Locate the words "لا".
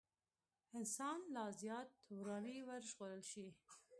1.35-1.45